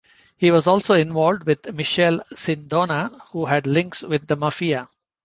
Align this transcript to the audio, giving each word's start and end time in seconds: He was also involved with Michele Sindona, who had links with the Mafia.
He 0.35 0.49
was 0.49 0.65
also 0.65 0.95
involved 0.95 1.43
with 1.43 1.75
Michele 1.75 2.21
Sindona, 2.33 3.11
who 3.33 3.45
had 3.45 3.67
links 3.67 4.01
with 4.01 4.25
the 4.25 4.35
Mafia. 4.35 4.89